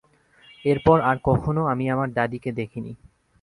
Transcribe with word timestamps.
এরপর 0.65 0.97
আর 1.01 1.17
কখনো 1.23 1.61
আমি 1.65 1.85
আমার 1.89 2.09
দাদীকে 2.13 2.49
দেখিনি। 2.51 2.91